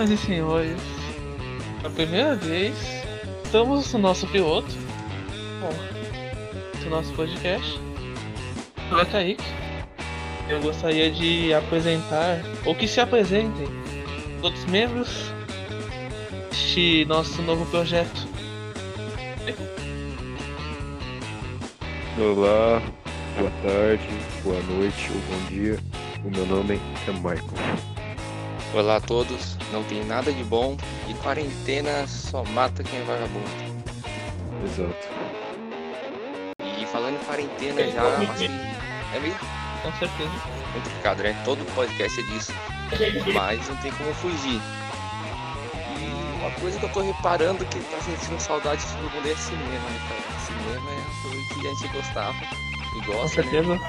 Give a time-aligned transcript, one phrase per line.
[0.00, 0.80] Senhoras e senhores,
[1.84, 2.74] a primeira vez
[3.44, 4.72] estamos no nosso piloto,
[5.60, 7.78] bom, do nosso podcast.
[8.90, 9.44] Eu é Kaique.
[10.48, 13.68] Eu gostaria de apresentar, ou que se apresentem,
[14.40, 15.30] todos os membros
[16.48, 18.26] deste nosso novo projeto.
[22.18, 22.80] Olá,
[23.36, 24.08] boa tarde,
[24.42, 25.78] boa noite ou bom dia.
[26.24, 27.90] O meu nome é Michael.
[28.72, 30.76] Olá a todos, não tem nada de bom
[31.08, 33.48] e quarentena só mata quem é vagabundo.
[34.64, 35.08] Exato.
[36.78, 38.02] E falando em quarentena já,
[38.32, 38.48] assim,
[39.14, 39.34] é meio
[39.82, 40.30] Com certeza.
[40.74, 41.40] complicado, né?
[41.44, 42.52] Todo podcast é disso.
[43.34, 44.60] Mas não tem como fugir.
[45.98, 49.36] E uma coisa que eu tô reparando que tá sentindo saudade de todo mundo é
[49.36, 50.40] cinema, né, cara?
[50.46, 52.36] Cinema é uma coisa que a gente gostava
[52.96, 53.50] e Com gosta, né?
[53.50, 53.80] certeza.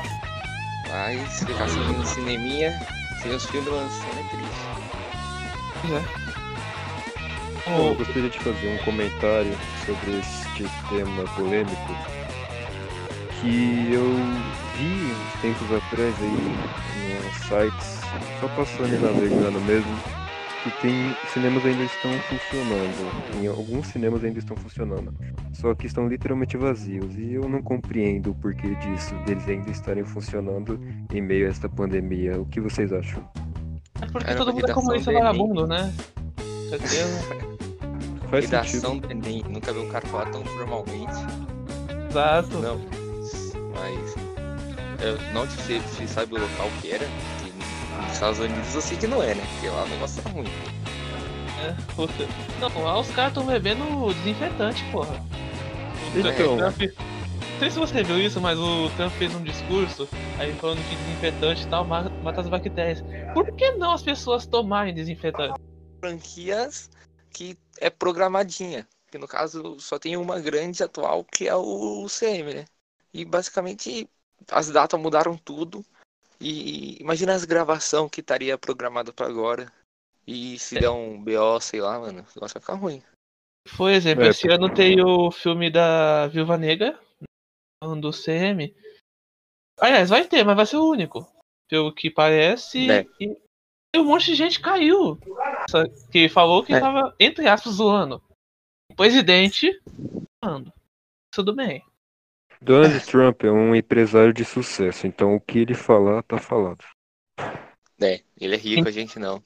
[0.90, 2.80] Mas ficar sem um cineminha,
[3.22, 5.01] sem os filmes lançando é triste.
[5.82, 6.22] Pois é.
[7.70, 9.52] Bom, eu gostaria de fazer um comentário
[9.86, 12.22] sobre este tema polêmico
[13.42, 14.06] que eu
[14.78, 18.02] vi uns tempos atrás aí nos sites,
[18.40, 19.98] só passando e navegando mesmo,
[20.64, 23.42] que tem cinemas ainda estão funcionando.
[23.42, 25.14] Em alguns cinemas ainda estão funcionando.
[25.54, 27.18] Só que estão literalmente vazios.
[27.18, 30.80] E eu não compreendo o porquê disso, deles ainda estarem funcionando
[31.12, 32.40] em meio a esta pandemia.
[32.40, 33.28] O que vocês acham?
[34.02, 35.94] É porque Era todo mundo é comunista vagabundo, né?
[36.70, 37.24] Certeza.
[38.30, 39.08] Faz Redação sentido.
[39.08, 41.14] do Enem, nunca vi um cara falar tão formalmente.
[42.10, 42.58] Exato.
[42.60, 42.80] Não,
[43.74, 44.16] mas
[45.02, 47.06] eu não sei se sabe o local que era.
[47.06, 49.44] Que nos Estados Unidos eu sei que não é, né?
[49.54, 50.48] Porque lá o negócio tá ruim.
[51.64, 52.28] É, puta.
[52.60, 55.24] Não, lá os caras estão bebendo desinfetante, porra.
[56.16, 56.58] Então.
[56.58, 56.74] Não
[57.62, 60.08] sei se você viu isso, mas o Trump fez um discurso
[60.40, 63.04] aí falando que desinfetante e tal ma- mata as bactérias.
[63.36, 65.54] Por que não as pessoas tomarem desinfetante?
[66.04, 66.90] Franquias
[67.30, 68.88] que é programadinha.
[69.12, 72.66] Que no caso só tem uma grande atual que é o CM, né?
[73.14, 74.10] E basicamente
[74.50, 75.86] as datas mudaram tudo.
[76.40, 79.72] E imagina as gravação que estaria programada pra agora.
[80.26, 83.04] E se der um BO, sei lá, mano, o negócio vai ficar ruim.
[83.78, 87.00] Por exemplo, É, esse ano tem o filme da Viúva Negra,
[87.82, 88.74] do CM.
[89.80, 91.28] Aliás, vai ter, mas vai ser o único.
[91.68, 92.90] Pelo que parece.
[92.90, 93.06] É.
[93.20, 93.36] E,
[93.96, 95.18] e um monte de gente caiu.
[96.12, 96.80] Que falou que É.
[96.80, 98.22] tava, entre aspas, zoando.
[98.92, 99.82] O presidente.
[100.44, 100.72] zoando.
[101.34, 101.84] Tudo bem.
[102.62, 106.86] Donald Trump é um empresário de sucesso, então o que ele falar, tá falado.
[108.00, 109.44] É, ele é rico, a gente não.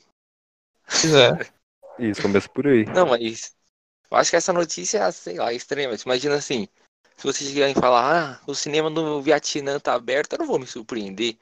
[0.85, 1.29] Pois é.
[1.97, 2.83] Isso, começa por aí.
[2.85, 3.55] Não, mas
[4.11, 5.95] eu acho que essa notícia, sei lá, é extrema.
[6.05, 6.67] Imagina assim,
[7.17, 10.59] se você chegar e falar, ah, o cinema no Vietnã tá aberto, eu não vou
[10.59, 11.37] me surpreender.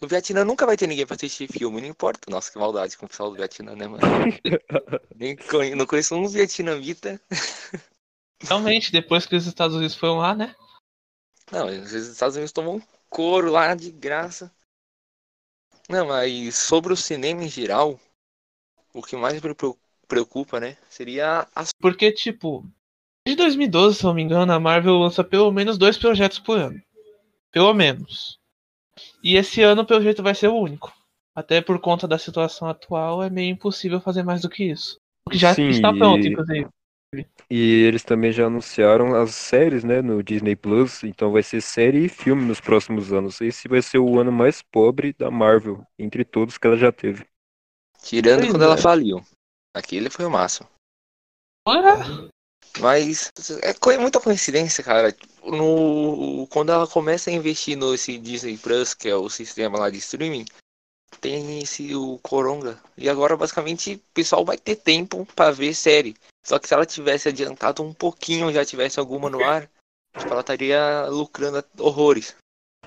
[0.00, 2.30] No Vietnã nunca vai ter ninguém pra assistir filme, não importa.
[2.30, 4.02] Nossa, que maldade com o pessoal do Vietnã, né, mano?
[5.14, 7.20] Nem conhe- não conheço um vietnamita.
[8.42, 10.54] Realmente, depois que os Estados Unidos foram lá, né?
[11.52, 14.50] Não, os Estados Unidos tomam um couro lá de graça.
[15.88, 18.00] Não, mas sobre o cinema em geral,
[18.94, 19.78] o que mais me preo-
[20.08, 22.64] preocupa, né, seria as Porque, tipo,
[23.30, 26.80] desde 2012, se não me engano, a Marvel lança pelo menos dois projetos por ano.
[27.52, 28.38] Pelo menos.
[29.22, 30.92] E esse ano, pelo jeito, vai ser o único.
[31.34, 34.98] Até por conta da situação atual, é meio impossível fazer mais do que isso.
[35.26, 36.68] O que já Sim, está pronto, e- inclusive.
[37.50, 42.04] E eles também já anunciaram as séries, né, no Disney Plus, então vai ser série
[42.04, 43.40] e filme nos próximos anos.
[43.40, 47.26] Esse vai ser o ano mais pobre da Marvel, entre todos que ela já teve.
[48.02, 48.66] Tirando Pois quando é.
[48.66, 49.20] ela faliu.
[49.74, 50.68] Aquele foi o máximo.
[51.66, 52.30] Olha,
[52.78, 53.30] Mas
[53.62, 55.14] é muita coincidência, cara.
[55.42, 59.98] No, quando ela começa a investir no Disney Plus, que é o sistema lá de
[59.98, 60.44] streaming,
[61.20, 62.78] tem esse o Coronga.
[62.96, 66.14] E agora basicamente o pessoal vai ter tempo pra ver série.
[66.46, 69.68] Só que se ela tivesse adiantado um pouquinho, já tivesse alguma no ar,
[70.16, 72.34] tipo, ela estaria lucrando horrores.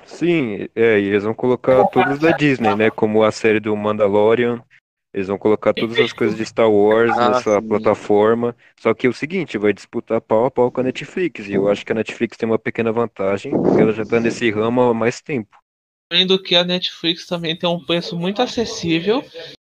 [0.06, 4.62] Sim, é, e eles vão colocar todos da Disney, né, como a série do Mandalorian.
[5.14, 7.68] Eles vão colocar todas as coisas de Star Wars Ah, nessa sim.
[7.68, 8.56] plataforma.
[8.80, 11.48] Só que é o seguinte, vai disputar pau a pau com a Netflix.
[11.48, 14.50] E eu acho que a Netflix tem uma pequena vantagem, porque ela já tá nesse
[14.50, 15.58] ramo há mais tempo.
[16.12, 19.24] Além que a Netflix também tem um preço muito acessível.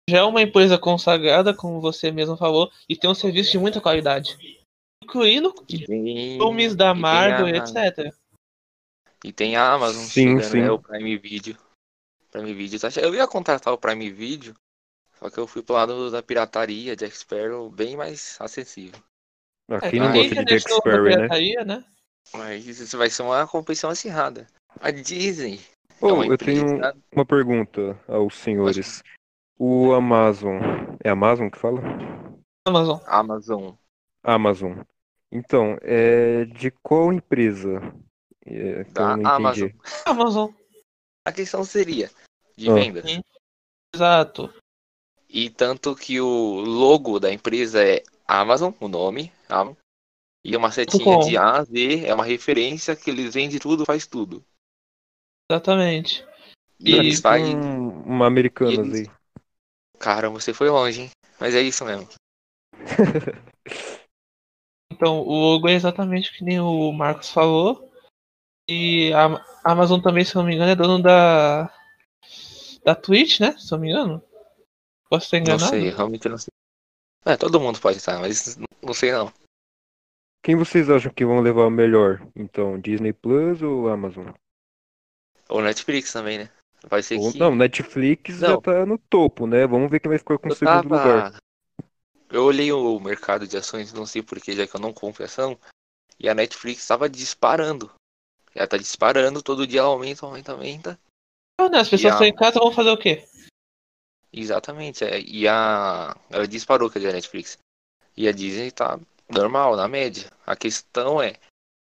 [0.09, 3.81] Já é uma empresa consagrada, como você mesmo falou, e tem um serviço de muita
[3.81, 4.37] qualidade.
[5.03, 8.13] Incluindo tem, filmes da Marvel, etc.
[9.25, 10.61] E tem a Amazon Sim, chegando, sim.
[10.61, 10.71] né?
[10.71, 11.57] O Prime Video.
[12.31, 12.79] Prime Video.
[12.79, 14.55] tá Eu ia contratar o Prime Video,
[15.25, 19.01] só que eu fui pro lado da pirataria, Jack Sparrow, bem mais acessível.
[19.71, 21.17] Ah, É, quem não gosta de Jack Sparrow, né?
[21.17, 21.85] pirataria, né?
[22.35, 24.47] Mas isso vai ser uma competição acirrada.
[24.81, 25.61] A Disney
[26.03, 26.95] é Ô, uma eu tenho empresa.
[27.11, 29.03] uma pergunta aos senhores.
[29.59, 30.61] O Amazon.
[31.03, 31.81] É Amazon que fala?
[32.67, 33.01] Amazon.
[33.07, 33.75] Amazon.
[34.23, 34.79] Amazon.
[35.33, 37.81] Então, é de qual empresa?
[38.45, 39.71] É, Da Amazon.
[40.05, 40.51] Amazon.
[41.25, 42.11] A questão seria
[42.59, 42.75] de Ah.
[42.75, 43.11] vendas.
[43.11, 43.23] Sim.
[43.95, 44.53] Exato.
[45.37, 49.75] E tanto que o logo da empresa é Amazon, o nome, Amazon.
[50.45, 54.07] E uma setinha de A a Z é uma referência que eles vendem tudo, faz
[54.07, 54.45] tudo.
[55.51, 56.25] Exatamente.
[56.79, 57.57] E eles fazem.
[57.57, 59.15] Um- uma Americanas eles- aí.
[59.99, 61.11] Caramba, você foi longe, hein?
[61.41, 62.09] Mas é isso mesmo.
[64.93, 67.91] Então, o logo é exatamente que nem o Marcos falou.
[68.69, 69.27] E a
[69.65, 71.69] a Amazon também, se eu não me engano, é dono da.
[72.85, 73.59] Da Twitch, né?
[73.59, 74.23] Se eu não me engano.
[75.15, 75.71] Posso estar Não enganado?
[75.71, 76.51] sei, realmente não sei.
[77.25, 79.33] É, todo mundo pode estar, mas não sei não.
[80.43, 82.27] Quem vocês acham que vão levar melhor?
[82.35, 84.31] Então, Disney Plus ou Amazon?
[85.49, 86.51] Ou Netflix também, né?
[86.89, 87.39] Vai ser Ou- que.
[87.39, 88.61] não, Netflix já Não.
[88.61, 89.67] tá no topo, né?
[89.69, 91.31] Vamos ver quem vai ficar com o Eu segundo lugar.
[91.31, 91.39] tava.
[92.29, 95.57] Eu olhei o mercado de ações, não sei porquê, já que eu não compro ação.
[96.19, 97.89] E a Netflix tava disparando.
[98.53, 100.99] Ela tá disparando, todo dia ela aumenta, aumenta, aumenta.
[101.61, 101.79] Ah, né?
[101.79, 103.25] As pessoas E a- estão em casa, vão fazer o quê?
[104.35, 105.05] Exatamente.
[105.05, 106.17] é, E a.
[106.29, 107.57] Ela disparou, quer dizer, a Netflix.
[108.17, 108.99] E a Disney tá
[109.29, 110.31] normal, na média.
[110.45, 111.35] A questão é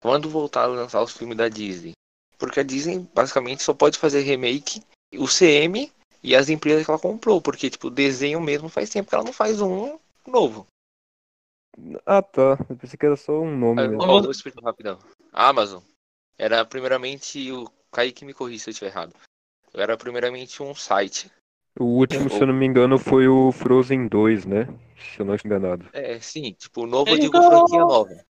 [0.02, 1.94] quando voltar a lançar os filmes da Disney.
[2.38, 4.82] Porque a Disney basicamente só pode fazer remake,
[5.16, 5.92] o CM
[6.24, 7.42] e as empresas que ela comprou.
[7.42, 10.66] Porque, tipo, desenho mesmo faz tempo que ela não faz um novo.
[12.06, 12.58] Ah, tá.
[12.70, 13.82] Eu pensei que era só um nome
[14.32, 15.00] explicar rapidão.
[15.32, 15.84] A Amazon
[16.38, 19.14] era primeiramente o Kaique me corrija se eu estiver errado.
[19.74, 21.30] Era primeiramente um site.
[21.80, 24.68] O último, se eu não me engano, foi o Frozen 2, né?
[25.14, 25.86] Se eu não estou enganado.
[25.94, 27.50] É, sim, tipo, novo eu digo ganhou.
[27.50, 28.30] franquia nova.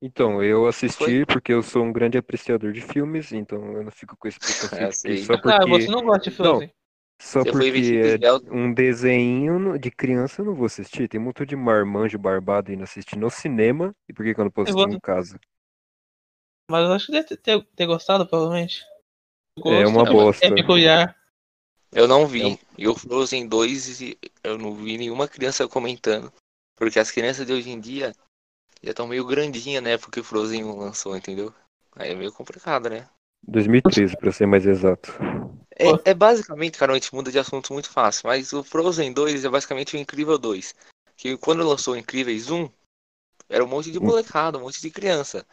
[0.00, 1.26] Então, eu assisti Foi?
[1.26, 4.76] porque eu sou um grande apreciador de filmes, então eu não fico com esse preconceito
[4.76, 5.16] É, que sei.
[5.24, 6.72] só Ah, porque, você não gosta de Frozen.
[7.20, 11.08] só Você foi porque é um desenho de criança eu não vou assistir.
[11.08, 13.94] Tem muito de marmanjo barbado indo assistir no cinema.
[14.08, 15.40] E por que que eu não posso assistir vou- em casa?
[16.70, 18.84] Mas eu acho que deve ter, ter gostado, provavelmente.
[19.56, 20.46] É gosto uma bosta.
[20.46, 21.16] É peculiar.
[21.96, 22.60] Eu não vi.
[22.76, 26.30] E o Frozen 2, e eu não vi nenhuma criança comentando.
[26.76, 28.14] Porque as crianças de hoje em dia
[28.82, 29.96] já estão meio grandinhas, né?
[29.96, 31.54] Porque o Frozen 1 lançou, entendeu?
[31.92, 33.08] Aí é meio complicado, né?
[33.48, 35.10] 2013, pra ser mais exato.
[35.74, 38.26] É, é basicamente, cara, a gente muda de assunto muito fácil.
[38.26, 40.74] Mas o Frozen 2 é basicamente o Incrível 2.
[41.16, 42.68] Que quando lançou o Incríveis 1,
[43.48, 45.46] era um monte de molecada, um monte de criança.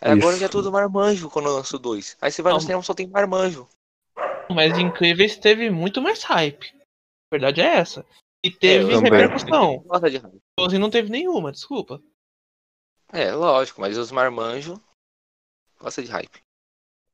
[0.00, 0.40] Aí agora Isso.
[0.40, 2.16] já é tudo marmanjo quando lança o 2.
[2.20, 2.62] Aí você vai no Não.
[2.62, 3.68] cinema só tem marmanjo.
[4.50, 6.66] Mas Incríveis teve muito mais hype.
[6.76, 8.04] A verdade é essa.
[8.44, 9.10] E teve também.
[9.12, 9.78] repercussão.
[9.86, 10.38] Gosta de raiva.
[10.58, 12.00] Frozen não teve nenhuma, desculpa.
[13.12, 14.78] É, lógico, mas os marmanjos
[15.80, 16.42] gostam de hype.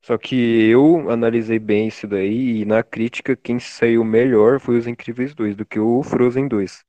[0.03, 4.87] Só que eu analisei bem isso daí e na crítica quem saiu melhor foi os
[4.87, 6.79] Incríveis 2 do que o Frozen 2.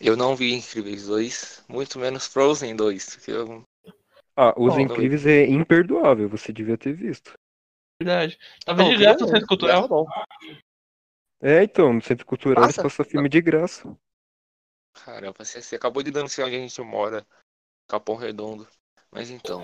[0.00, 3.16] Eu não vi Incríveis 2, muito menos Frozen 2.
[3.16, 3.62] porque eu-
[4.36, 7.34] Ah, Os Bom, Incríveis é imperdoável, você devia ter visto.
[8.00, 8.38] Verdade.
[8.64, 9.86] Tava Não, de graça no centro cultural.
[9.86, 10.06] bom.
[11.42, 12.88] É, então, no Centro Cultural eles Passa?
[12.88, 13.94] passam filme de graça.
[15.04, 17.26] Caramba, você, você acabou de denunciar onde a gente mora.
[17.86, 18.66] Capão Redondo.
[19.10, 19.62] Mas então.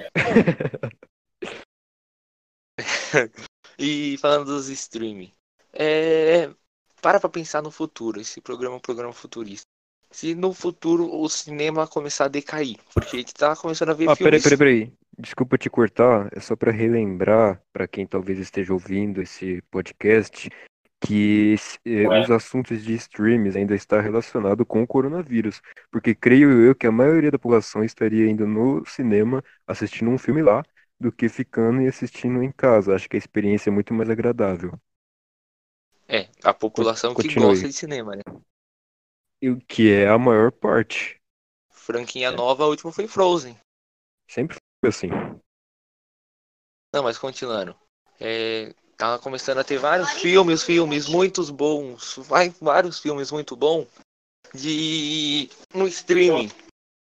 [3.78, 5.32] e falando dos streaming.
[5.72, 6.50] É,
[7.00, 8.20] para pra pensar no futuro.
[8.20, 9.66] Esse programa é um programa futurista.
[10.10, 12.78] Se no futuro o cinema começar a decair.
[12.92, 14.42] Porque a gente tá começando a ver Ah, peraí, filmes.
[14.42, 14.92] peraí, peraí.
[15.18, 20.50] Desculpa te cortar, é só pra relembrar, pra quem talvez esteja ouvindo esse podcast,
[21.00, 21.54] que
[21.86, 26.86] eh, os assuntos de streams ainda está relacionado com o coronavírus, porque creio eu que
[26.86, 30.62] a maioria da população estaria indo no cinema assistindo um filme lá
[31.00, 32.94] do que ficando e assistindo em casa.
[32.94, 34.78] Acho que a experiência é muito mais agradável.
[36.08, 37.48] É, a população que Continue.
[37.48, 38.22] gosta de cinema, né?
[39.40, 41.20] E o que é a maior parte.
[41.70, 42.32] Franquinha É.
[42.32, 43.56] nova, a última foi Frozen.
[44.28, 44.56] Sempre
[44.88, 45.08] assim.
[46.94, 47.76] Não, mas continuando.
[48.20, 52.16] É, tava começando a ter vários filmes, filmes muito bons.
[52.18, 53.86] Vai, vários filmes muito bons
[54.54, 56.50] de no streaming.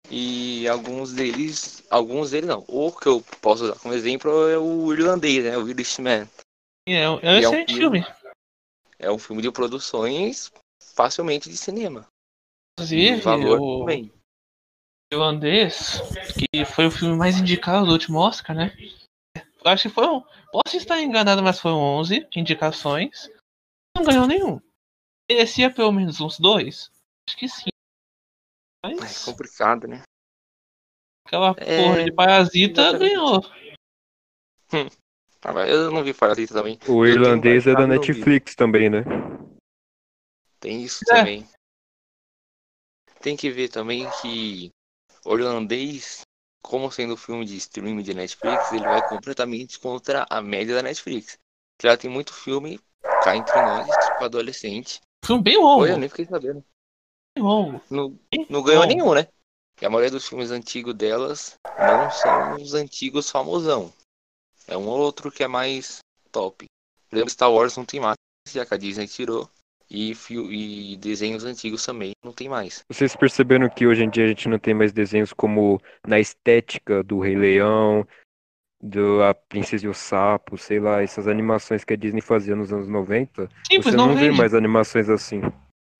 [0.09, 1.83] E alguns deles.
[1.89, 2.63] Alguns deles não.
[2.67, 5.57] O que eu posso usar como exemplo é o irlandês, né?
[5.57, 6.29] O Irishman.
[6.87, 8.03] É, um- é um é um excelente filme.
[8.03, 8.15] filme.
[8.99, 10.51] É um filme de produções
[10.93, 12.07] facilmente de cinema.
[12.73, 14.11] Inclusive, o valor o também.
[15.15, 16.01] Irlandês,
[16.37, 18.75] que foi o filme mais indicado do último Oscar, né?
[19.35, 20.21] Eu acho que foi um.
[20.51, 23.29] Posso estar enganado, mas foram 11 indicações.
[23.97, 24.59] Não ganhou nenhum.
[25.29, 26.91] Merecia pelo menos uns dois?
[27.27, 27.69] Acho que sim.
[28.85, 30.03] É Mas complicado, né?
[31.25, 33.15] aquela É, porra de parasita exatamente.
[33.15, 33.41] ganhou.
[35.41, 36.79] Ah, mas eu não vi Parasita também.
[36.87, 38.13] O irlandês é da não vi.
[38.13, 39.03] Netflix também, né?
[40.59, 41.17] Tem isso É.
[41.17, 41.47] também.
[43.21, 44.71] Tem que ver também que
[45.25, 46.21] Orlandês,
[46.63, 51.37] como sendo filme de streaming de Netflix, ele vai completamente contra a média da Netflix.
[51.81, 52.79] Já tem muito filme
[53.23, 55.01] cá entre nós, tipo adolescente.
[55.25, 55.81] Filme bem longo.
[55.81, 56.63] Olha, eu nem fiquei sabendo.
[57.35, 57.81] Bem longo.
[57.89, 58.17] Não,
[58.49, 58.93] não ganhou longo.
[58.93, 59.27] nenhum, né?
[59.81, 63.91] E a maioria dos filmes antigos delas não são os antigos famosão.
[64.67, 65.99] É um ou outro que é mais
[66.31, 66.65] top.
[67.09, 68.15] Por exemplo, Star Wars não tem mais,
[68.47, 69.49] já que a Disney tirou.
[69.89, 72.83] E, fio- e desenhos antigos também não tem mais.
[72.91, 77.03] Vocês perceberam que hoje em dia a gente não tem mais desenhos como na estética
[77.03, 78.07] do Rei Leão,
[78.81, 82.73] do A Princesa e o Sapo, sei lá, essas animações que a Disney fazia nos
[82.73, 83.47] anos 90?
[83.67, 85.39] Sim, pois Você não não vê mais animações assim.
[85.39, 85.51] Não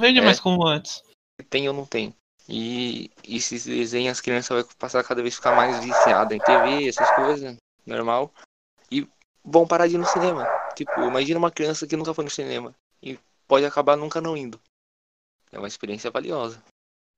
[0.02, 0.24] vende É.
[0.24, 1.04] mais como antes.
[1.50, 2.14] Tem ou não tem.
[2.48, 6.88] E esses desenhos as crianças vão passar a cada vez ficar mais viciadas em TV,
[6.88, 8.32] essas coisas, normal.
[8.92, 9.08] E
[9.44, 10.48] vão parar de ir no cinema.
[10.76, 12.85] Tipo, imagina uma criança que nunca foi no cinema e
[13.48, 14.60] pode acabar nunca não indo.
[15.52, 16.62] É uma experiência valiosa.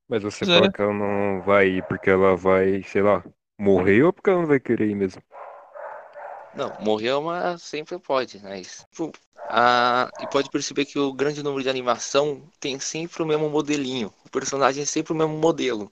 [0.07, 0.47] Mas você é.
[0.47, 3.23] fala que ela não vai ir porque ela vai, sei lá,
[3.59, 5.21] morrer ou porque ela não vai querer ir mesmo?
[6.53, 10.09] Não, morrer é uma sempre pode, mas tipo, a...
[10.19, 14.13] e pode perceber que o grande número de animação tem sempre o mesmo modelinho.
[14.25, 15.91] O personagem é sempre o mesmo modelo.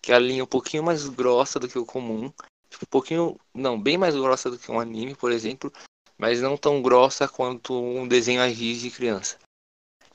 [0.00, 2.30] Que é a linha um pouquinho mais grossa do que o comum.
[2.68, 3.40] Tipo, um pouquinho.
[3.54, 5.72] Não, bem mais grossa do que um anime, por exemplo.
[6.18, 9.38] Mas não tão grossa quanto um desenho a giz de criança.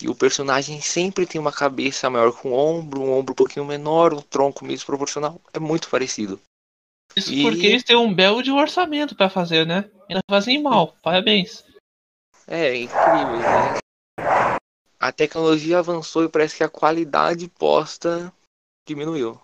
[0.01, 3.65] E o personagem sempre tem uma cabeça maior com o ombro, um ombro um pouquinho
[3.65, 5.41] menor, um tronco meio desproporcional.
[5.53, 6.39] É muito parecido.
[7.15, 9.89] Isso E- porque eles têm um belo de orçamento pra fazer, né?
[10.07, 10.95] Ainda fazem mal.
[11.03, 11.65] Parabéns.
[12.47, 13.79] É incrível, né?
[14.99, 18.31] A tecnologia avançou e parece que a qualidade posta
[18.87, 19.39] diminuiu.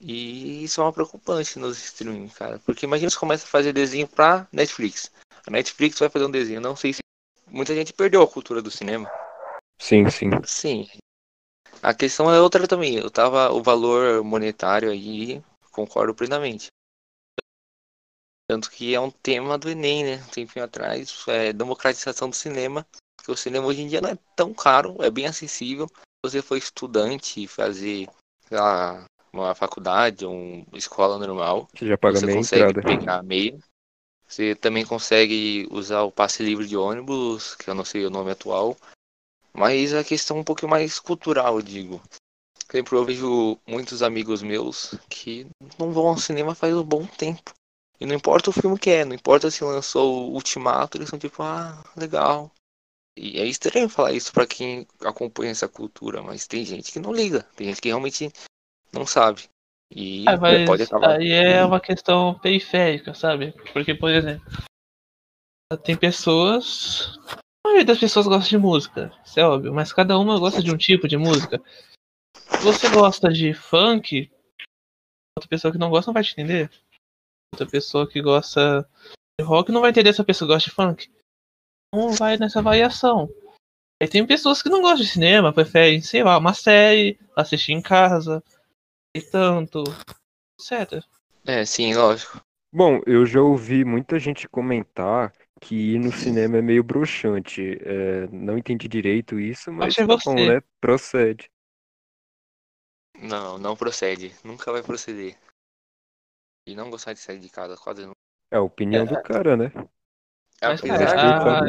[0.00, 2.58] E isso é uma preocupante nos streaming, cara.
[2.60, 5.10] Porque imagina se começa a fazer desenho pra Netflix.
[5.46, 6.60] A Netflix vai fazer um desenho.
[6.60, 7.00] Não sei se.
[7.48, 9.10] Muita gente perdeu a cultura do cinema.
[9.82, 10.30] Sim, sim.
[10.46, 10.88] Sim.
[11.82, 12.94] A questão é outra também.
[12.94, 13.52] Eu tava.
[13.52, 16.68] O valor monetário aí, concordo plenamente.
[18.48, 20.22] Tanto que é um tema do Enem, né?
[20.22, 21.24] Um tempinho atrás.
[21.26, 22.86] É democratização do cinema.
[23.16, 25.88] Porque o cinema hoje em dia não é tão caro, é bem acessível.
[25.88, 28.08] Se você for estudante e fazer,
[28.48, 32.82] sei lá, uma faculdade uma escola normal, Você já paga você meia consegue entrada.
[32.82, 33.58] pegar meia.
[34.28, 38.30] Você também consegue usar o passe livre de ônibus, que eu não sei o nome
[38.30, 38.76] atual.
[39.52, 42.02] Mas a questão é um pouco mais cultural, eu digo.
[42.72, 45.46] Exemplo, eu vejo muitos amigos meus que
[45.78, 47.52] não vão ao cinema faz um bom tempo.
[48.00, 51.18] E não importa o filme que é, não importa se lançou o Ultimato, eles são
[51.18, 52.50] tipo, ah, legal.
[53.16, 57.12] E é estranho falar isso pra quem acompanha essa cultura, mas tem gente que não
[57.12, 58.32] liga, tem gente que realmente
[58.90, 59.42] não sabe.
[59.94, 61.18] E Ah, pode acabar.
[61.18, 63.52] aí é uma questão periférica, sabe?
[63.74, 64.44] Porque, por exemplo,
[65.84, 67.18] tem pessoas.
[67.64, 70.72] A maioria das pessoas gosta de música, isso é óbvio, mas cada uma gosta de
[70.72, 71.62] um tipo de música.
[72.34, 74.30] Se você gosta de funk,
[75.36, 76.70] outra pessoa que não gosta não vai te entender.
[77.54, 78.88] Outra pessoa que gosta
[79.38, 81.10] de rock não vai entender se a pessoa gosta de funk.
[81.94, 83.28] Não vai nessa variação.
[84.02, 87.80] Aí tem pessoas que não gostam de cinema, preferem, sei lá, uma série, assistir em
[87.80, 88.42] casa,
[89.14, 89.84] e tanto,
[90.58, 91.04] etc.
[91.46, 92.40] É, sim, lógico.
[92.74, 97.78] Bom, eu já ouvi muita gente comentar que ir no cinema é meio broxante.
[97.80, 100.60] É, não entendi direito isso, mas é tá bom, né?
[100.80, 101.48] Procede.
[103.16, 104.34] Não, não procede.
[104.42, 105.38] Nunca vai proceder.
[106.66, 108.12] E não gostar de sair de casa quase não.
[108.50, 109.72] É a opinião do cara, né?
[110.60, 111.60] Apesar de ah,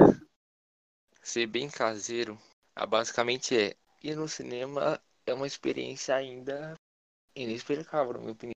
[1.21, 2.37] ser bem caseiro,
[2.75, 6.73] ah, basicamente é ir no cinema é uma experiência ainda
[7.35, 8.53] inexplicável, na minha opinião.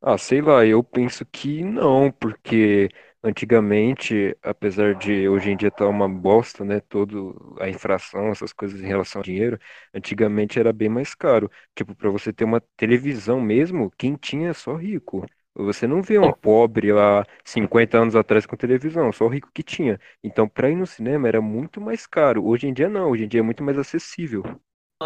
[0.00, 2.88] Ah, sei lá, eu penso que não, porque
[3.22, 8.80] antigamente, apesar de hoje em dia estar uma bosta, né, todo a infração, essas coisas
[8.80, 9.58] em relação ao dinheiro,
[9.94, 11.50] antigamente era bem mais caro.
[11.74, 15.26] Tipo, para você ter uma televisão mesmo, quem tinha é só rico.
[15.54, 19.62] Você não vê um pobre lá 50 anos atrás com televisão, só o rico que
[19.62, 19.98] tinha.
[20.22, 22.46] Então, para ir no cinema era muito mais caro.
[22.46, 24.44] Hoje em dia não, hoje em dia é muito mais acessível.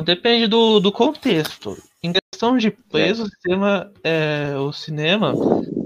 [0.04, 1.76] Depende do, do contexto.
[2.02, 5.32] Em questão de preço, o cinema, é, o cinema,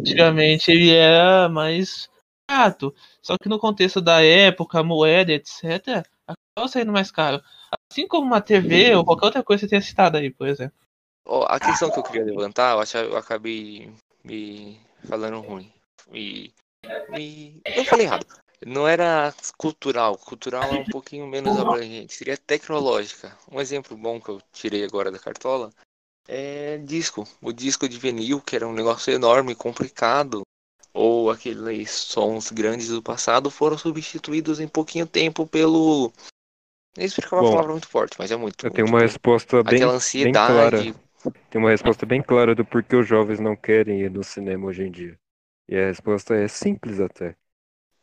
[0.00, 2.08] antigamente ele era mais
[2.48, 2.94] barato.
[3.20, 7.42] Só que no contexto da época, moeda, etc., acaba saindo mais caro.
[7.90, 10.76] Assim como uma TV ou qualquer outra coisa que você tenha citado aí, por exemplo.
[11.26, 13.92] Ó, a questão que eu queria levantar, eu acho que eu acabei
[14.24, 15.72] me falando ruim.
[16.12, 16.52] E,
[17.16, 18.26] e eu falei errado.
[18.64, 20.16] Não era cultural.
[20.16, 22.14] Cultural é um pouquinho menos abrangente.
[22.14, 23.36] Seria tecnológica.
[23.50, 25.72] Um exemplo bom que eu tirei agora da cartola
[26.28, 27.26] é disco.
[27.40, 30.42] O disco de vinil, que era um negócio enorme, complicado.
[30.96, 36.10] Ou aqueles sons grandes do passado foram substituídos em pouquinho tempo pelo
[36.96, 38.66] Nem explicar uma Bom, palavra muito forte, mas é muito.
[38.66, 39.82] Eu tenho uma resposta bem,
[40.14, 40.78] bem clara.
[41.50, 44.84] Tem uma resposta bem clara do porquê os jovens não querem ir no cinema hoje
[44.84, 45.18] em dia.
[45.68, 47.36] E a resposta é simples até.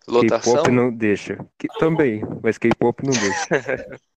[0.06, 1.38] K-pop não deixa.
[1.58, 3.48] Que- também, mas K-pop não deixa.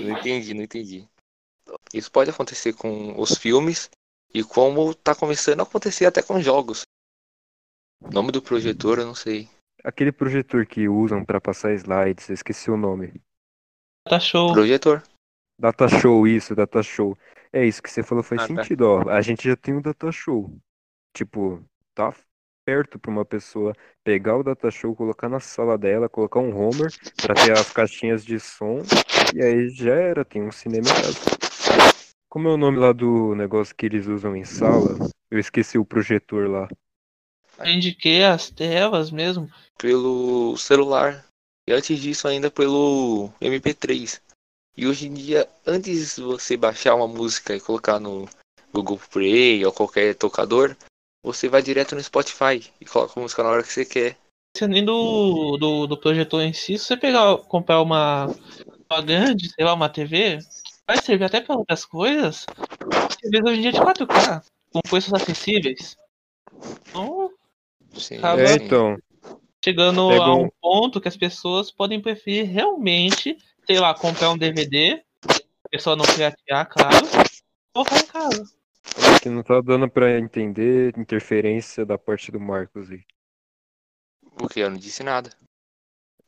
[0.00, 1.08] Não entendi, não entendi.
[1.94, 3.88] Isso pode acontecer com os filmes
[4.34, 6.82] e como tá começando a acontecer até com jogos.
[8.12, 9.48] Nome do projetor, eu não sei.
[9.82, 13.12] Aquele projetor que usam pra passar slides, eu esqueci o nome.
[14.08, 14.52] Tá show.
[14.52, 15.02] Projetor.
[15.58, 17.16] Data Show, isso, Data Show.
[17.52, 18.62] É isso que você falou, faz Ah, tá.
[18.62, 19.08] sentido, ó.
[19.08, 20.56] A gente já tem um Data Show.
[21.16, 21.62] Tipo,
[21.94, 22.12] tá
[22.66, 26.90] perto pra uma pessoa pegar o Data Show, colocar na sala dela, colocar um Homer
[27.22, 28.82] pra ter as caixinhas de som,
[29.34, 31.20] e aí já era, tem um cinema em casa.
[32.28, 34.96] Como é o nome lá do negócio que eles usam em sala?
[35.30, 36.68] Eu esqueci o projetor lá.
[37.58, 39.50] Eu indiquei as telas mesmo.
[39.78, 41.24] pelo celular.
[41.68, 44.20] E antes disso ainda pelo MP3.
[44.76, 48.28] E hoje em dia, antes de você baixar uma música e colocar no
[48.72, 50.76] Google Play ou qualquer tocador,
[51.22, 54.16] você vai direto no Spotify e coloca a música na hora que você quer.
[54.60, 58.26] Além do, do, do projetor em si, se você pegar, comprar uma,
[58.90, 60.38] uma grande, sei lá, uma TV,
[60.86, 62.46] vai servir até para outras coisas.
[63.20, 65.96] TVs hoje em dia de 4K, com preços acessíveis.
[66.88, 67.23] Então,
[68.00, 68.96] Sim, Acaba- É, então,
[69.64, 73.36] chegando Pega a um- ponto que as pessoas podem preferir realmente,
[73.66, 75.02] sei lá, comprar um DVD,
[75.64, 77.06] a pessoa não piratear, claro,
[77.74, 78.54] ou colocar em casa.
[79.22, 83.02] que não tá dando pra entender interferência da parte do Marcos aí.
[84.36, 85.30] Porque eu não disse nada.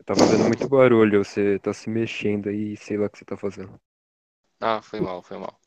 [0.07, 3.37] Tá fazendo muito barulho, você tá se mexendo aí, sei lá o que você tá
[3.37, 3.79] fazendo.
[4.61, 5.61] Ah, foi mal, foi mal.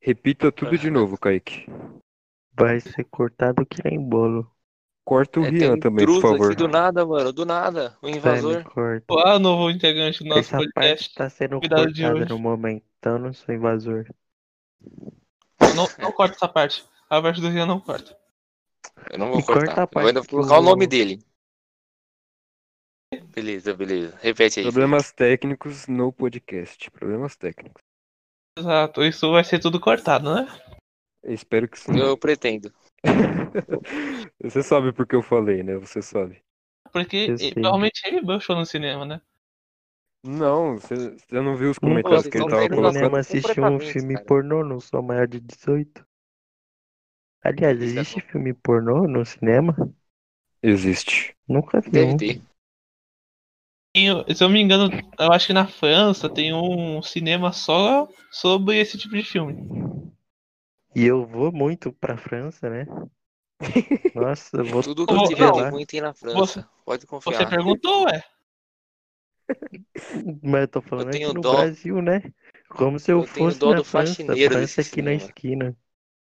[0.00, 1.66] Repita tudo de novo, Kaique.
[2.52, 4.48] Vai ser cortado que nem bolo.
[5.06, 6.46] Corta o É, Rian também, por favor.
[6.46, 7.96] aqui do nada, mano, do nada.
[8.02, 8.64] O invasor.
[8.64, 9.04] corta.
[9.08, 11.14] Olá, novo integrante do nosso Essa parte podcast.
[11.14, 14.04] tá sendo Convidado de cortada no momento, então não sou invasor.
[15.76, 16.84] Não, não corta essa parte.
[17.08, 18.18] A parte do Rian não corta.
[19.12, 19.82] Eu não vou E corta cortar.
[19.82, 21.22] a Eu vou ainda parte que colocar o o- nome dele.
[23.32, 24.18] Beleza, beleza.
[24.20, 24.64] Repete aí.
[24.66, 26.90] Problemas técnicos no podcast.
[26.90, 27.80] Problemas técnicos.
[28.58, 30.48] Exato, isso vai ser tudo cortado, né?
[31.22, 31.96] Eu espero que sim.
[31.96, 32.72] Eu pretendo.
[34.42, 35.76] Você sabe porque eu falei, né?
[35.76, 36.42] Você sabe.
[36.92, 39.20] Porque Eu provavelmente ele baixou no cinema, né?
[40.22, 43.16] Não, você, você não viu os comentários que ele tava no colocando?
[43.16, 44.26] cinema assistir um completamente, filme cara.
[44.26, 46.04] pornô, não sou maior de 18.
[47.42, 49.74] Aliás, Isso é existe filme pornô no cinema?
[50.62, 51.36] Existe.
[51.48, 52.20] Nunca vi Deve um.
[52.20, 52.40] ter.
[53.96, 58.78] E, se eu me engano, eu acho que na França tem um cinema só sobre
[58.78, 59.56] esse tipo de filme.
[60.96, 62.86] E eu vou muito pra França, né?
[64.14, 66.66] Nossa, eu vou Tudo que eu tiver de ruim tem na França.
[66.86, 67.50] Pode Você confiar.
[67.50, 68.24] perguntou, ué.
[70.42, 71.54] Mas eu tô falando tenho aqui no dó.
[71.54, 72.22] Brasil, né?
[72.70, 75.12] Como se eu, Eu tenho fosse dó na do França, faxineiro França desse aqui na
[75.12, 75.26] cinema.
[75.28, 75.76] esquina.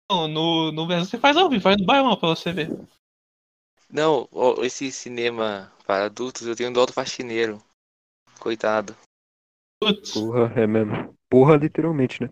[0.10, 2.70] Não, No, no Brasil você faz ao vivo, faz no bairro pra você ver.
[3.90, 4.28] Não,
[4.64, 7.62] esse cinema para adultos, eu tenho dó do faxineiro.
[8.40, 8.96] Coitado.
[9.82, 11.18] Putz, Porra, é mesmo.
[11.30, 12.30] Porra, literalmente, né?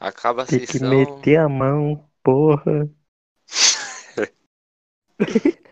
[0.00, 0.88] Acaba a Tem que sessão.
[0.88, 2.88] meter a mão, porra.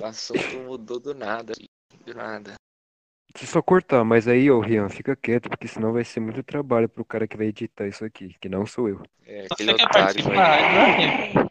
[0.00, 1.52] O assunto mudou do nada.
[2.04, 2.54] Do nada.
[3.36, 6.88] Se só cortar, mas aí, ô Rian, fica quieto, porque senão vai ser muito trabalho
[6.88, 9.00] pro cara que vai editar isso aqui, que não sou eu.
[9.24, 10.24] É, você aquele quer otário.
[10.24, 11.48] participar?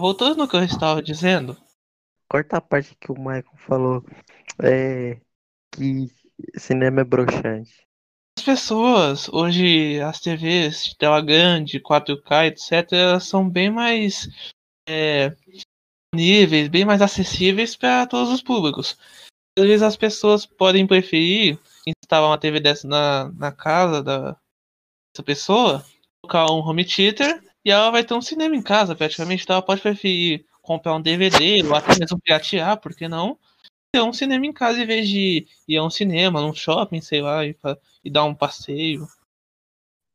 [0.00, 1.56] Voltando no que eu estava dizendo,
[2.28, 4.04] Corta a parte que o Michael falou.
[4.62, 5.18] É.
[5.72, 6.08] Que
[6.58, 7.87] cinema é broxante.
[8.48, 14.26] As pessoas, hoje, as TVs de tela grande, 4K, etc., elas são bem mais
[14.88, 15.36] é,
[16.14, 18.96] disponíveis, bem mais acessíveis para todos os públicos.
[19.58, 24.32] Às vezes as pessoas podem preferir instalar uma TV dessa na, na casa da,
[25.12, 25.84] dessa pessoa,
[26.22, 29.42] colocar um home theater e ela vai ter um cinema em casa praticamente.
[29.42, 33.38] Então ela pode preferir comprar um DVD ou até mesmo piratear, por que não?
[33.92, 37.20] Ter um cinema em casa em vez de ir a um cinema, num shopping, sei
[37.20, 37.54] lá, e,
[38.04, 39.06] e dar um passeio.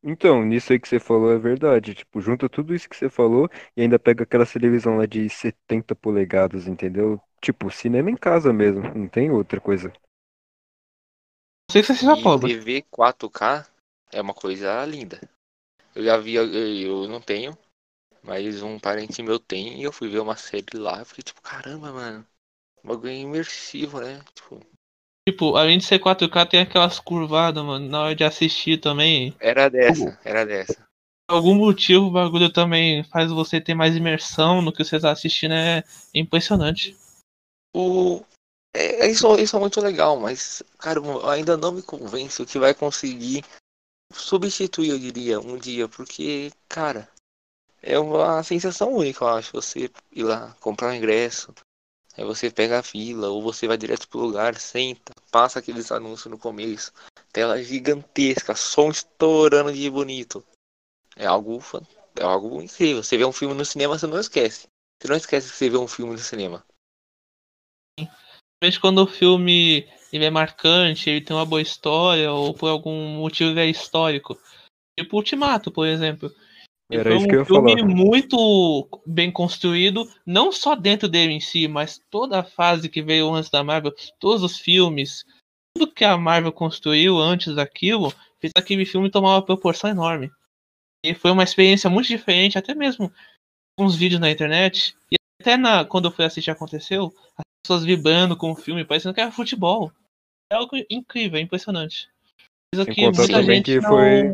[0.01, 1.93] Então, nisso aí que você falou é verdade.
[1.95, 5.95] Tipo, junta tudo isso que você falou e ainda pega aquela televisão lá de 70
[5.95, 7.19] polegadas, entendeu?
[7.41, 9.89] Tipo, cinema em casa mesmo, não tem outra coisa.
[9.89, 12.53] Não sei se você já E pobre.
[12.53, 13.67] TV 4K
[14.13, 15.19] é uma coisa linda.
[15.95, 17.57] Eu já vi, eu, eu não tenho,
[18.23, 20.99] mas um parente meu tem e eu fui ver uma série lá.
[20.99, 22.27] Eu fiquei tipo, caramba, mano.
[22.83, 24.21] O bagulho é imersivo, né?
[24.35, 24.59] Tipo,
[25.27, 29.33] Tipo, além de ser 4K, tem aquelas curvadas, mano, na hora de assistir também.
[29.39, 30.85] era dessa, era dessa.
[31.25, 35.11] Por algum motivo o bagulho também faz você ter mais imersão no que você tá
[35.11, 35.81] assistindo, é
[36.13, 36.97] impressionante.
[37.73, 38.21] O,
[38.75, 42.73] É, isso, isso é muito legal, mas, cara, eu ainda não me convenço que vai
[42.73, 43.45] conseguir
[44.11, 47.09] substituir, eu diria, um dia, porque, cara,
[47.81, 51.53] é uma sensação única, eu acho, você ir lá, comprar um ingresso,
[52.15, 56.31] aí você pega a fila, ou você vai direto pro lugar, senta, passa aqueles anúncios
[56.31, 56.93] no começo,
[57.31, 60.45] tela gigantesca, som estourando de bonito.
[61.15, 61.61] É algo,
[62.19, 63.03] é algo incrível.
[63.03, 64.67] Você vê um filme no cinema, você não esquece.
[65.01, 66.65] Você não esquece que você vê um filme no cinema.
[68.59, 73.17] Principalmente quando o filme ele é marcante, ele tem uma boa história, ou por algum
[73.17, 74.39] motivo ele é histórico.
[74.97, 76.33] Tipo Ultimato, por exemplo.
[76.95, 77.87] Era foi isso um que eu filme falar.
[77.87, 83.33] muito bem construído, não só dentro dele em si, mas toda a fase que veio
[83.33, 85.25] antes da Marvel, todos os filmes,
[85.75, 90.31] tudo que a Marvel construiu antes daquilo, fez aquele filme tomar uma proporção enorme.
[91.05, 93.11] E foi uma experiência muito diferente, até mesmo
[93.77, 97.83] com os vídeos na internet, e até na, quando eu fui assistir aconteceu, as pessoas
[97.83, 99.91] vibrando com o filme, parecendo que era futebol.
[100.51, 102.07] É algo incrível, é impressionante.
[102.73, 104.31] Coisa que muita também gente que não foi-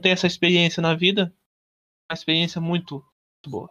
[0.00, 1.34] tem essa experiência na vida.
[2.10, 3.70] Uma experiência muito, muito boa.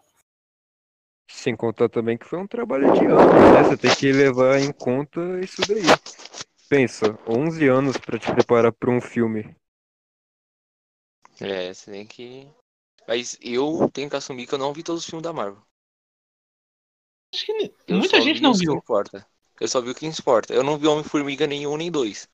[1.29, 3.63] Sem contar também que foi um trabalho de anos, né?
[3.63, 5.83] Você tem que levar em conta isso daí.
[6.67, 9.55] Pensa, 11 anos pra te preparar pra um filme.
[11.39, 12.47] É, você tem que.
[13.07, 15.61] Mas eu tenho que assumir que eu não vi todos os filmes da Marvel.
[17.33, 18.73] Acho que Eu muita gente vi não viu.
[18.73, 19.25] importa.
[19.59, 20.53] Eu só vi o que importa.
[20.53, 22.27] Eu não vi Homem-Formiga nenhum nem dois.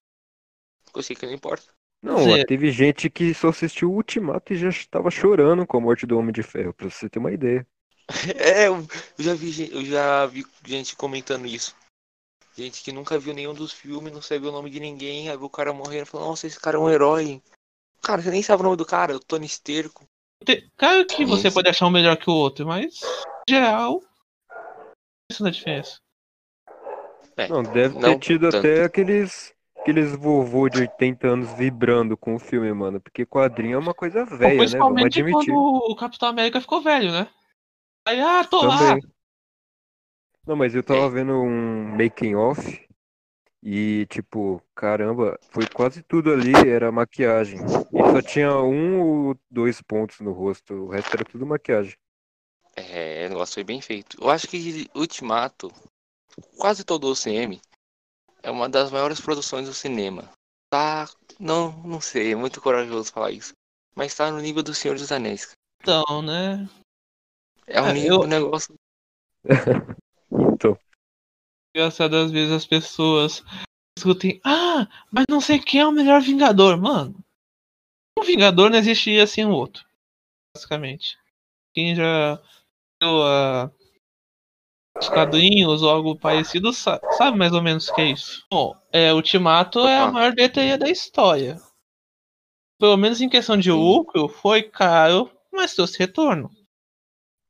[0.96, 1.75] Eu sei que não importa.
[2.06, 5.82] Não, dizer- teve gente que só assistiu o Ultimato e já estava chorando com a
[5.82, 7.66] morte do Homem de Ferro, pra você ter uma ideia.
[8.38, 8.86] É, eu
[9.18, 11.76] já vi, eu já vi gente comentando isso.
[12.56, 15.48] Gente que nunca viu nenhum dos filmes, não sabe o nome de ninguém, aí viu
[15.48, 17.42] o cara morrendo e falou, nossa, esse cara é um herói.
[18.04, 20.06] Cara, você nem sabe o nome do cara, o Tony Esterco.
[20.46, 23.02] Te- Claro que você pode achar um melhor que o outro, mas
[23.50, 24.00] em geral.
[25.32, 25.98] Isso não é diferença.
[27.36, 28.58] É, Não, deve ter não tido tanto.
[28.58, 29.55] até aqueles
[29.86, 34.26] aqueles vovô de 80 anos vibrando com o filme, mano, porque quadrinho é uma coisa
[34.26, 34.48] velha, né?
[34.48, 35.54] Vamos Principalmente admitir.
[35.54, 37.28] quando o Capitão América ficou velho, né?
[38.08, 38.80] Aí, ah, tô lá.
[38.80, 39.04] Também.
[40.48, 41.10] Não, mas eu tava É.
[41.10, 42.88] vendo um making off
[43.62, 47.60] e tipo, caramba, foi quase tudo ali era maquiagem.
[47.94, 51.96] E só tinha um ou dois pontos no rosto, o resto era tudo maquiagem.
[52.76, 54.18] É, o negócio foi bem feito.
[54.20, 55.72] Eu acho que Ultimato,
[56.58, 57.62] quase todo o CM,
[58.46, 60.30] é uma das maiores produções do cinema.
[60.70, 63.54] Tá, não, não sei, é muito corajoso falar isso.
[63.96, 65.52] Mas tá no nível do Senhor dos Anéis.
[65.82, 66.70] Então, né?
[67.66, 68.76] É um É, nível, eu- um negócio.
[70.32, 70.78] Então,
[71.76, 73.44] Engraçado, às vezes as pessoas
[73.98, 77.16] discutem, ah, mas não sei quem é o melhor Vingador, mano.
[78.18, 79.86] Um Vingador não existiria sem o outro.
[80.56, 81.18] Basicamente.
[81.74, 82.36] Quem já
[83.02, 83.72] viu ah,
[85.00, 88.46] os quadrinhos ou algo parecido sa- sabe mais ou menos o que é isso.
[88.52, 91.58] Bom, é, Ultimato é a maior bilheteria da história.
[92.80, 96.50] Pelo menos em questão de lucro, foi caro, mas trouxe retorno.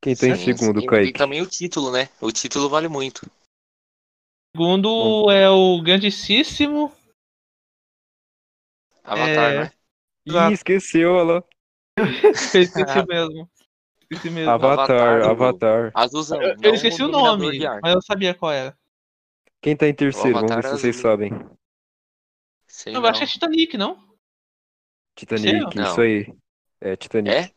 [0.01, 1.17] quem tá em Sim, segundo, sim, E Kaique?
[1.17, 2.10] também o título, né?
[2.21, 3.29] O título vale muito.
[4.55, 6.91] Segundo é o grandíssimo
[9.03, 9.60] Avatar, É.
[9.65, 9.71] né?
[10.27, 11.43] Ih, esqueceu, lá.
[12.34, 13.49] Esqueci mesmo.
[14.11, 14.51] Esqueci mesmo.
[14.51, 15.91] Avatar, Avatar.
[15.93, 16.41] Azulzão.
[16.41, 18.77] Eu, eu esqueci o nome, mas eu sabia qual era.
[19.61, 20.33] Quem tá em terceiro?
[20.39, 21.01] Vamos ver se vocês azul.
[21.11, 21.31] sabem.
[22.67, 23.09] Sei Eu não.
[23.09, 24.05] acho que é Titanic, não?
[25.15, 25.83] Titanic, Não.
[25.91, 26.35] isso aí.
[26.81, 27.33] É, Titanic.
[27.33, 27.51] É?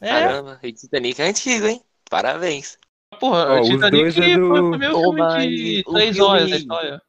[0.00, 1.82] É, Caramba, e Titanic é antigo, hein?
[2.08, 2.78] Parabéns.
[3.18, 6.18] porra, Ó, o os Titanic dois é foi do- o primeiro filme de o três
[6.20, 7.02] horas da história.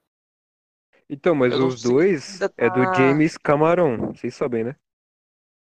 [1.07, 4.07] Então, mas Eu os dois ainda é do tá- James Cameron.
[4.13, 4.75] Vocês sabem, né?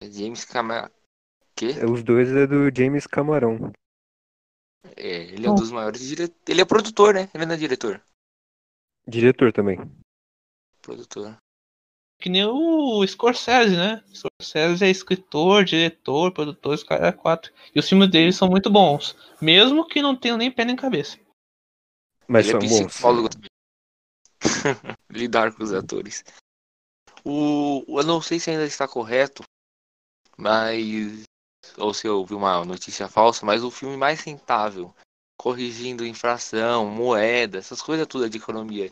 [0.01, 0.89] James Cameron.
[1.57, 1.71] Quê?
[1.79, 3.71] É, Os dois é do James Cameron.
[4.95, 6.41] É, ele é um dos maiores diretores.
[6.47, 7.29] Ele é produtor, né?
[7.33, 8.01] Ele não é diretor.
[9.07, 9.79] Diretor também.
[10.81, 11.35] Produtor.
[12.19, 14.03] Que nem o Scorsese, né?
[14.13, 17.51] Scorsese é escritor, diretor, produtor, os caras é quatro.
[17.73, 19.15] E os filmes dele são muito bons.
[19.41, 21.17] Mesmo que não tenham nem pé nem cabeça.
[22.27, 22.93] Mas ele são é bons.
[22.93, 23.49] psicólogo também.
[25.09, 26.23] Lidar com os atores.
[27.23, 29.43] O, eu não sei se ainda está correto,
[30.37, 31.23] mas.
[31.77, 34.93] Ou se eu ouvi uma notícia falsa, mas o filme mais rentável,
[35.37, 38.91] corrigindo inflação, moeda, essas coisas todas de economia,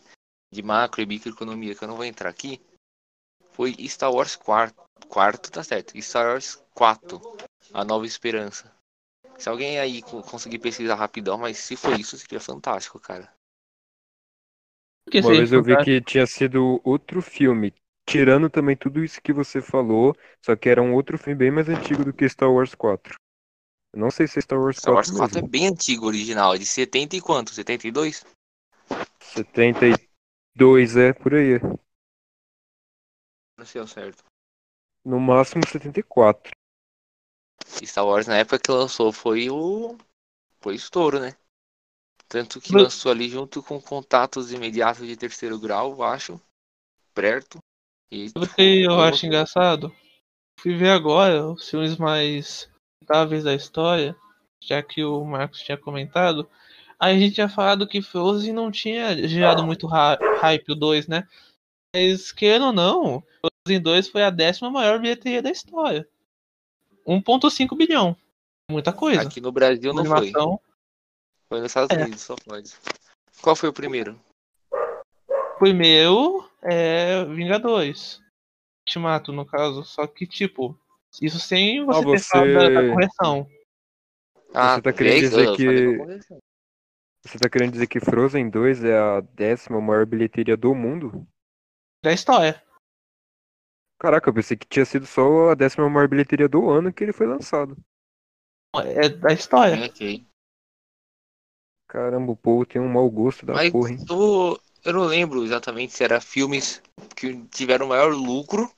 [0.52, 2.60] de macro e microeconomia, que eu não vou entrar aqui,
[3.52, 4.74] foi Star Wars 4.
[5.08, 5.96] Quarto, tá certo.
[6.02, 7.20] Star Wars 4,
[7.72, 8.74] A Nova Esperança.
[9.38, 13.32] Se alguém aí co- conseguir pesquisar rapidão, mas se for isso, seria fantástico, cara.
[15.08, 17.72] Uma vez eu vi que tinha sido outro filme,
[18.06, 21.68] tirando também tudo isso que você falou, só que era um outro filme bem mais
[21.68, 23.16] antigo do que Star Wars 4.
[23.92, 25.50] Eu não sei se é Star Wars Star Wars 4 4 é mesmo.
[25.50, 26.54] bem antigo, original.
[26.54, 27.52] É de 70 e quanto?
[27.52, 28.24] 72?
[29.20, 31.58] 72 é por aí.
[33.58, 34.22] Não sei ao certo.
[35.04, 36.52] No máximo 74.
[37.80, 39.96] E Star Wars na época que lançou foi o.
[40.60, 41.36] Foi estouro, né?
[42.28, 46.40] Tanto que Mas- lançou ali junto com contatos imediatos de terceiro grau, acho.
[47.14, 47.58] Perto.
[48.10, 49.94] E, Sabe o que eu acho engraçado?
[50.60, 52.68] Fui ver agora os filmes mais
[53.02, 54.16] notáveis da história,
[54.62, 56.48] já que o Marcos tinha comentado.
[56.98, 61.28] A gente tinha falado que Frozen não tinha gerado muito hype o 2, né?
[61.94, 66.08] Mas querendo ou não, Frozen 2 foi a décima maior bilheteria da história.
[67.06, 68.16] 1.5 bilhão.
[68.70, 69.22] Muita coisa.
[69.22, 70.16] Aqui no Brasil não foi.
[70.16, 70.60] Animação.
[71.48, 72.02] Foi nos Estados É.
[72.02, 72.72] Unidos, só pode.
[73.40, 74.18] Qual foi o primeiro?
[75.58, 78.20] Primeiro é Vingadores.
[78.86, 79.84] Ultimato, no caso.
[79.84, 80.78] Só que, tipo,
[81.20, 83.48] isso sem você ter você- falado da, da correção.
[84.54, 85.98] Ah, tá querendo dizer que-.
[87.22, 91.26] Você tá querendo dizer que Frozen 2 é a décima maior bilheteria do mundo?
[92.02, 92.62] Da história.
[93.98, 97.12] Caraca, eu pensei que tinha sido só a décima maior bilheteria do ano que ele
[97.12, 97.76] foi lançado.
[98.76, 99.86] É da história.
[99.86, 100.24] Ok.
[101.88, 103.98] Caramba, o povo tem um mau gosto da Mas porra, hein?
[104.08, 106.80] eu, eu não lembro exatamente se era filmes
[107.16, 108.72] que tiveram maior lucro,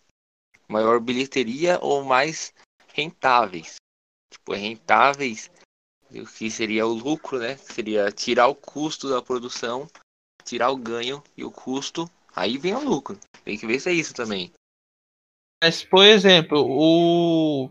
[0.66, 2.54] maior bilheteria ou mais
[2.94, 3.76] rentáveis.
[4.32, 5.50] Tipo, rentáveis,
[6.10, 7.58] o que seria o lucro, né?
[7.58, 9.86] Seria tirar o custo da produção,
[10.44, 13.18] tirar o ganho e o custo, aí vem o lucro.
[13.44, 14.50] Tem que ver se é isso também.
[15.62, 17.70] Mas, por exemplo, o.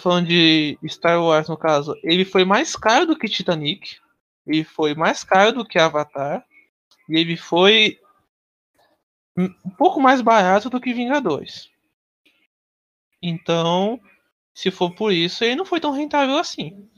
[0.00, 4.02] Falando de Star Wars, no caso, ele foi mais caro do que Titanic.
[4.46, 6.46] Ele foi mais caro do que Avatar.
[7.08, 8.00] E ele foi
[9.36, 11.70] um um pouco mais barato do que Vingadores.
[13.20, 14.00] Então,
[14.54, 16.88] se for por isso, ele não foi tão rentável assim.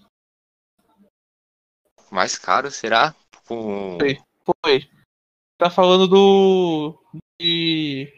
[2.11, 3.15] Mais caro, será?
[3.47, 3.97] Com...
[3.99, 4.19] Foi.
[4.45, 4.91] Foi.
[5.59, 6.99] Tá falando do.
[7.41, 8.13] De.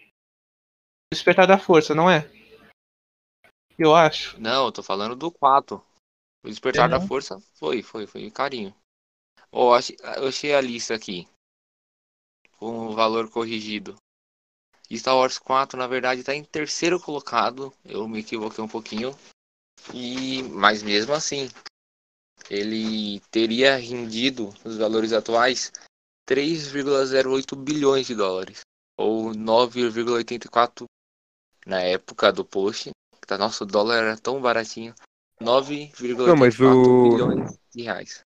[1.13, 2.31] Despertar da Força, não é?
[3.79, 4.39] Eu acho.
[4.41, 5.83] Não, eu tô falando do 4.
[6.45, 7.07] O Despertar É, da não?
[7.07, 8.75] Força foi, foi, foi carinho.
[9.51, 9.79] Ó,
[10.17, 11.27] eu achei a lista aqui.
[12.59, 13.97] Com o valor corrigido.
[14.91, 17.73] Star Wars 4, na verdade, tá em terceiro colocado.
[17.85, 19.17] Eu me equivoquei um pouquinho.
[19.95, 21.49] E, mas mesmo assim,
[22.51, 25.71] ele teria rendido, nos valores atuais,
[26.27, 28.61] 3,08 bilhões de dólares.
[28.97, 30.85] Ou 9,84
[31.67, 32.91] na época do post.
[33.27, 34.95] Tá, nossa, o dólar era tão baratinho.
[35.41, 38.21] 9,84 Não, mas o- bilhões de reais.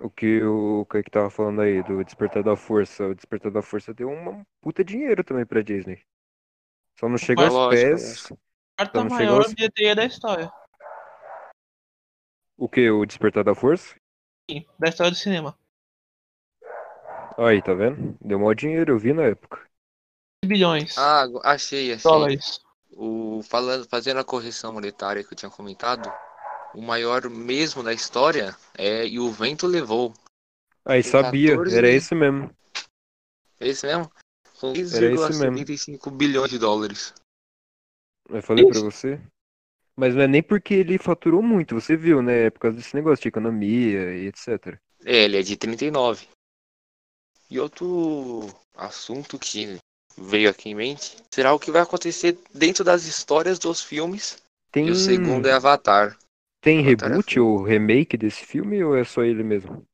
[0.00, 3.06] O que o Kaique tava falando aí do Despertar da Força.
[3.08, 6.00] O Despertar da Força deu uma puta dinheiro também pra Disney.
[6.98, 8.26] Só não chega É aos lógico, pés.
[8.76, 10.52] Quarta Então, chegou maior aos- bilheteria da história.
[12.56, 12.88] O que?
[12.90, 13.96] O Despertar da Força?
[14.50, 15.58] Sim, da história do cinema.
[17.36, 18.16] Aí, tá vendo?
[18.20, 19.64] Deu maior dinheiro, eu vi na época.
[20.44, 22.02] bilhões Ah, achei, achei.
[22.10, 22.60] dólares.
[22.90, 26.10] O, falando, fazendo a correção monetária que eu tinha comentado,
[26.74, 30.12] o maior mesmo da história é E o Vento Levou.
[30.84, 32.50] Aí Tem sabia, 14 era esse mesmo.
[33.60, 34.10] É esse mesmo?
[34.62, 35.16] Mesmo.
[35.16, 37.14] 6,75 bilhões de dólares.
[38.28, 38.84] Eu falei pra Isso.
[38.84, 39.20] você.
[39.96, 42.46] Mas não é nem porque ele faturou muito, você viu, né?
[42.46, 44.78] É por causa desse negócio de economia e etc.
[45.04, 46.28] É, ele é de 39.
[47.50, 49.78] E outro assunto que
[50.16, 54.42] veio aqui em mente será o que vai acontecer dentro das histórias dos filmes.
[54.70, 56.16] Tem, E o segundo é Avatar.
[56.68, 59.86] Tem reboot ou remake desse filme ou é só ele mesmo?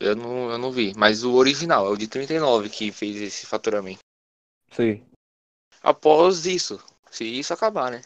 [0.00, 3.46] Eu não, eu não vi, mas o original é o de 39 que fez esse
[3.46, 4.00] faturamento.
[4.72, 5.04] Sei.
[5.80, 8.02] Após isso, se isso acabar, né?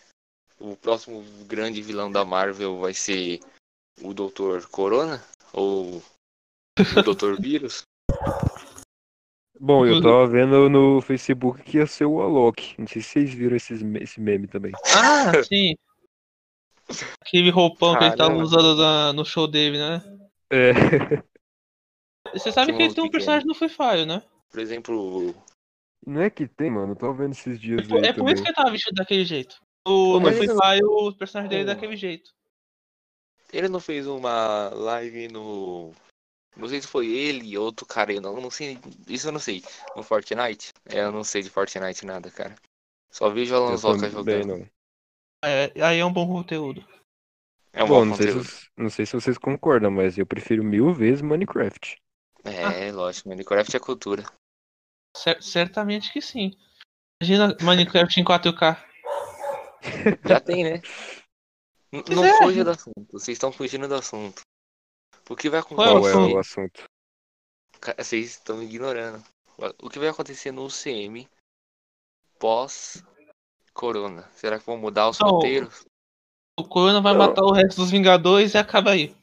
[0.60, 3.40] O próximo grande vilão da Marvel vai ser
[4.02, 4.68] o Dr.
[4.70, 6.02] Corona ou
[6.78, 7.36] o Dr.
[7.40, 7.84] Vírus.
[9.58, 10.02] Bom, eu Uhum.
[10.02, 12.78] tava vendo no Facebook que ia ser o Alok.
[12.78, 14.72] Não sei se vocês viram esses, esse meme também.
[14.72, 15.74] Ah, sim.
[17.20, 18.44] Aquele roupão que ele tava Caramba.
[18.44, 20.02] usando na- no show dele, né?
[20.50, 20.72] É.
[22.32, 23.10] Você sabe Que que ele tem um pequeno.
[23.10, 24.22] personagem no Free Fire, né?
[24.50, 25.34] Por exemplo,
[26.06, 26.92] Não é que tem, mano.
[26.92, 28.34] Eu tava vendo esses dias É por, aí é por também.
[28.34, 29.56] isso que ele tava vestido daquele jeito.
[29.86, 32.30] O, no Free Fire, o personagem dele é daquele jeito.
[33.52, 35.92] ele não fez uma live no.
[36.56, 38.78] Não sei se foi ele e outro cara, eu não, não sei.
[39.08, 39.62] Isso eu não sei.
[39.96, 40.72] No Fortnite?
[40.86, 42.54] É, eu não sei de Fortnite nada, cara.
[43.10, 44.46] Só vejo a Lanzoca jogando.
[44.58, 44.68] não.
[45.44, 46.86] É, aí é um bom conteúdo.
[47.72, 48.48] É um Bom, bom não sei, se, conteúdo.
[48.48, 51.96] vocês- não sei se vocês concordam, mas eu prefiro mil vezes Minecraft.
[52.44, 54.24] É, lógico, Minecraft é cultura.
[55.16, 56.52] Cer- certamente que sim.
[57.20, 58.76] Imagina Minecraft em 4K.
[60.24, 60.82] Já tem, né?
[61.92, 62.36] N- não é.
[62.38, 63.06] fuja do assunto.
[63.12, 64.40] Vocês estão fugindo do assunto.
[65.28, 66.34] O que vai Qual é o Qual é acontecer?
[66.34, 66.84] o assunto?
[67.98, 69.22] vocês estão me ignorando.
[69.82, 71.28] O que vai acontecer no UCM
[73.74, 74.28] pós-corona?
[74.32, 75.54] Será que vão mudar os Não.
[75.58, 75.84] roteiros?
[76.58, 77.14] O Corona vai Não.
[77.14, 79.14] matar o resto dos Vingadores e acaba aí.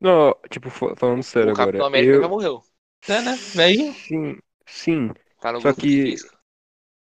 [0.00, 1.84] Não, tipo, fa- falando sério O agora.
[1.84, 2.20] Capitão América eu...
[2.20, 2.60] já morreu.
[3.06, 3.36] É, né?
[3.54, 3.94] Velho.
[4.08, 5.10] Sim, sim.
[5.40, 6.16] Tá no Só que-.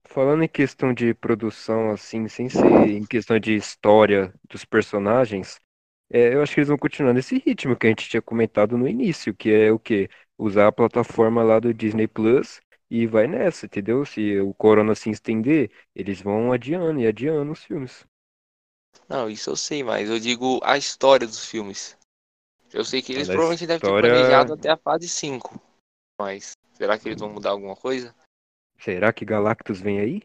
[0.09, 5.59] Falando em questão de produção, assim, sem ser em questão de história dos personagens,
[6.11, 8.88] é, eu acho que eles vão continuar nesse ritmo que a gente tinha comentado no
[8.88, 10.09] início, que é o quê?
[10.37, 14.05] Usar a plataforma lá do Disney Plus e vai nessa, entendeu?
[14.05, 18.05] Se o Corona se estender, eles vão adiando e adiando os filmes.
[19.09, 21.96] Não, isso eu sei, mas eu digo a história dos filmes.
[22.72, 25.61] Eu sei que eles provavelmente devem ter história- planejado até a fase 5.
[26.20, 28.14] Mas será que eles vão mudar alguma coisa?
[28.79, 30.22] Será que Galactus vem aí?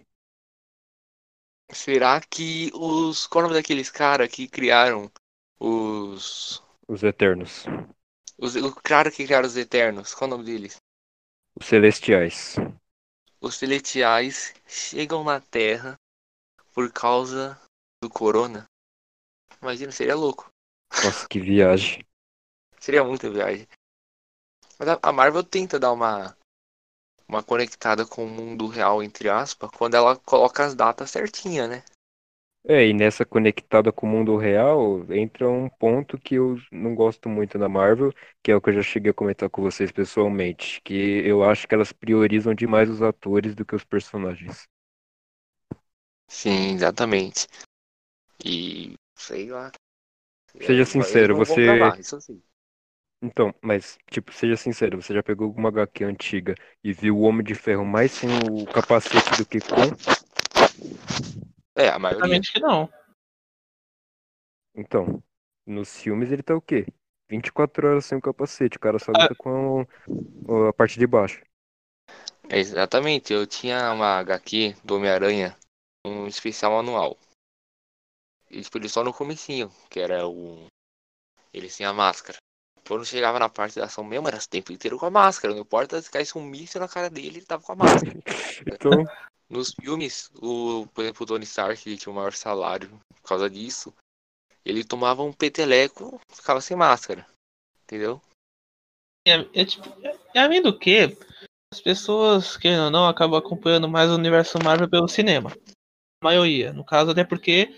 [1.71, 3.27] Será que os.
[3.27, 5.11] Qual é o nome daqueles caras que criaram
[5.59, 6.63] os.
[6.87, 7.65] Os Eternos,
[8.37, 10.13] os o cara que criaram os Eternos?
[10.13, 10.77] Qual é o nome deles?
[11.57, 12.55] Os Celestiais.
[13.39, 15.95] Os celestiais chegam na Terra
[16.73, 17.59] por causa
[18.01, 18.65] do Corona.
[19.61, 20.49] Imagina, seria louco.
[21.03, 22.03] Nossa, que viagem.
[22.79, 23.67] Seria muita viagem.
[24.77, 26.37] Mas a- Marvel tenta dar uma
[27.27, 31.83] uma conectada com o mundo real, entre aspas, quando ela coloca as datas certinhas, né?
[32.67, 37.29] É, e nessa conectada com o mundo real, entra um ponto que eu não gosto
[37.29, 40.81] muito da Marvel, que é o que eu já cheguei a comentar com vocês pessoalmente,
[40.83, 44.63] que eu acho que elas priorizam demais os atores do que os personagens.
[46.27, 47.47] Sim, exatamente.
[48.43, 49.71] E sei lá.
[50.57, 52.41] Seja Eles sincero, você- travar, isso sim.
[53.21, 57.43] Então, mas, tipo, seja sincero, você já pegou alguma HQ antiga e viu o Homem
[57.43, 60.15] de Ferro mais sem o capacete do que com?
[61.75, 62.21] É, a maioria.
[62.21, 62.89] Certamente que não.
[64.75, 65.23] Então,
[65.65, 66.85] nos filmes ele tá o quê?
[67.29, 69.23] 24 horas sem o capacete, o cara só Ah.
[69.23, 71.43] luta com a, a parte de baixo.
[72.49, 75.57] É, exatamente, eu tinha uma HQ do Homem-Aranha,
[76.05, 77.17] um especial anual.
[78.49, 80.67] E tipo, ele só no comecinho, que era o.
[81.51, 82.37] Ele sem a máscara.
[82.87, 85.53] Quando chegava na parte da ação mesmo, era o tempo inteiro com a máscara.
[85.53, 88.13] Não importa se caísse um míssil na cara dele, ele tava com a máscara.
[88.67, 89.03] Então,
[89.49, 92.89] Nos filmes, o, por exemplo, o Tony Stark, ele tinha o maior salário
[93.21, 93.93] por causa disso.
[94.63, 97.27] Ele tomava um peteleco, ficava sem máscara.
[97.83, 98.19] Entendeu?
[99.27, 101.15] É, é tipo, é, é além do que,
[101.71, 105.51] as pessoas, querendo ou não, acabam acompanhando mais o universo Marvel pelo cinema.
[105.51, 106.73] A maioria.
[106.73, 107.75] No caso, até porque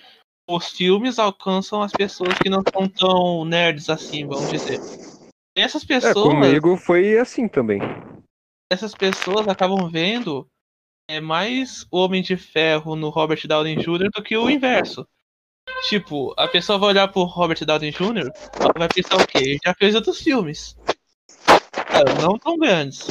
[0.49, 4.79] os filmes alcançam as pessoas que não são tão nerds assim, vamos dizer.
[5.55, 6.27] Essas é, pessoas.
[6.27, 7.81] comigo foi assim também.
[8.71, 10.47] essas pessoas acabam vendo
[11.07, 14.09] é mais o Homem de Ferro no Robert Downey Jr.
[14.13, 15.07] do que o inverso.
[15.87, 18.29] Tipo, a pessoa vai olhar pro Robert Downey Jr.
[18.59, 19.37] ela vai pensar o quê?
[19.37, 20.75] Ele já fez outros filmes.
[21.71, 23.09] Cara, não tão grandes.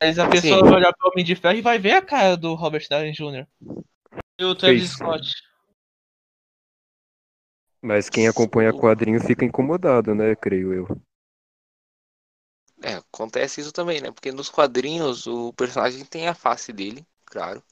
[0.00, 0.64] Mas a pessoa Sim.
[0.64, 3.46] vai olhar pro Homem de Ferro e vai ver a cara do Robert Downey Jr.
[4.38, 4.92] E o Travis Fez.
[4.92, 5.32] Scott.
[7.80, 10.34] Mas quem acompanha quadrinho fica incomodado, né?
[10.34, 11.00] Creio eu.
[12.82, 14.10] É, acontece isso também, né?
[14.10, 17.62] Porque nos quadrinhos o personagem tem a face dele, claro.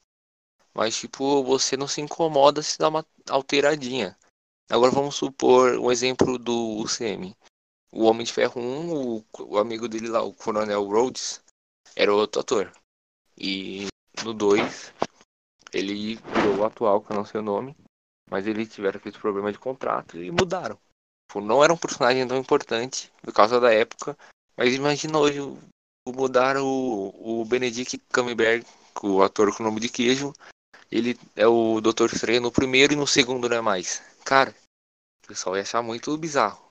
[0.74, 4.16] Mas, tipo, você não se incomoda se dá uma alteradinha.
[4.68, 7.34] Agora vamos supor um exemplo do UCM.
[7.92, 11.40] O Homem de Ferro 1, o, o amigo dele lá, o Coronel Rhodes,
[11.94, 12.72] era outro ator.
[13.38, 13.86] E
[14.24, 14.92] no 2,
[15.72, 17.76] ele virou o atual, que eu não sei o nome.
[18.28, 20.78] Mas eles tiveram aquele problema de contrato e mudaram.
[21.28, 24.18] Tipo, não era um personagem tão importante por causa da época.
[24.56, 25.40] Mas imagina hoje
[26.08, 28.66] mudar o, o Benedict Cumberbatch,
[29.02, 30.32] o ator com o nome de queijo.
[30.90, 34.02] Ele é o Doutor Estranho no primeiro e no segundo não é mais.
[34.24, 34.54] Cara,
[35.24, 36.66] o pessoal ia achar muito bizarro.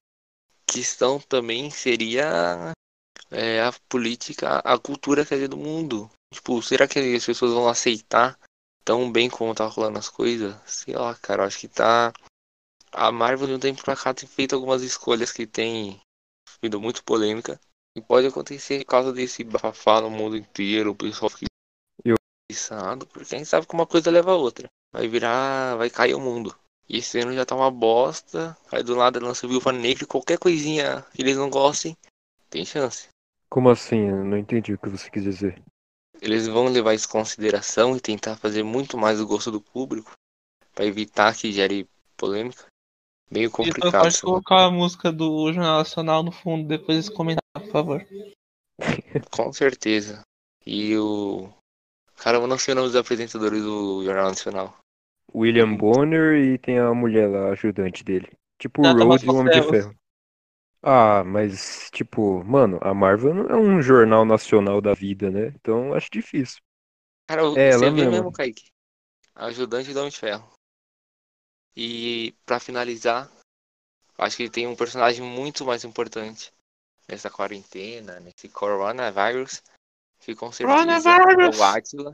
[0.66, 2.74] Questão também seria
[3.30, 6.10] é, a política, a cultura que é do mundo.
[6.34, 8.40] Tipo, será que as pessoas vão aceitar
[8.84, 10.56] tão bem como tá rolando as coisas?
[10.66, 12.12] Sei lá, cara, acho que tá.
[12.92, 16.00] A Marvel de um tempo pra cá tem feito algumas escolhas que tem
[16.64, 17.60] sido muito polêmica.
[17.96, 21.48] E pode acontecer por causa desse bafafá no mundo inteiro, o pessoal fica
[22.48, 24.68] pensando, porque a gente sabe que uma coisa leva a outra.
[24.94, 25.76] Vai virar.
[25.76, 26.56] vai cair o mundo.
[26.88, 28.56] E esse ano já tá uma bosta.
[28.72, 31.98] Aí do lado lança Viúva Negra, qualquer coisinha que eles não gostem,
[32.50, 33.08] tem chance.
[33.50, 34.10] Como assim?
[34.10, 35.62] Eu não entendi o que você quis dizer.
[36.22, 40.12] Eles vão levar isso em consideração e tentar fazer muito mais o gosto do público
[40.74, 41.88] pra evitar que gere
[42.18, 42.66] polêmica.
[43.30, 44.02] Meio Então complicado.
[44.02, 44.26] pode isso.
[44.26, 48.06] colocar a música do Jornal Nacional no fundo depois desse comentário, por favor.
[49.32, 50.22] Com certeza.
[50.66, 51.50] E o.
[52.18, 54.78] Cara, eu não sei o nome dos apresentadores do Jornal Nacional.
[55.34, 55.76] William.
[55.76, 58.32] Bonner e tem a mulher lá, a ajudante dele.
[58.60, 59.68] Tipo o Rhodes e o Homem de.
[59.70, 59.96] Ferro.
[60.82, 65.48] Ah, mas, tipo, mano, a Marvel não é um jornal nacional da vida, né?
[65.56, 66.62] Então acho difícil.
[67.28, 68.66] Cara, o- É, você ela mesmo, Kaique.
[69.34, 70.48] Ajudante do Homem de Ferro.
[71.76, 73.30] E pra finalizar,
[74.18, 76.54] acho que tem um personagem muito mais importante
[77.08, 79.62] nessa quarentena, nesse coronavírus,
[80.20, 81.60] que com certeza Coronavírus!
[81.60, 82.12] é o.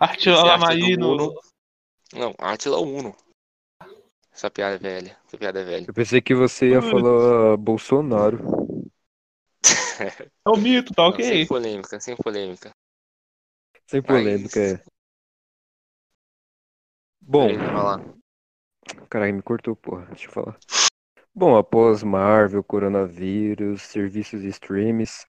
[0.00, 1.12] Atila do Marino.
[1.12, 1.40] Uno?
[2.12, 3.14] Não, Átila Uno.
[4.32, 5.18] Essa piada é velha.
[5.26, 5.84] Essa piada é velha.
[5.88, 8.38] Eu pensei que você ia falar Bolsonaro.
[10.44, 11.24] É o mito, tá Não, ok?
[11.24, 12.70] sem polêmica, sem polêmica.
[13.86, 14.84] Sem polêmica, Mas- é.
[17.20, 17.48] Bom.
[19.08, 20.06] Caralho, me cortou, porra.
[20.06, 20.58] Deixa eu falar.
[21.34, 25.24] Bom, após Marvel, coronavírus, serviços de streams,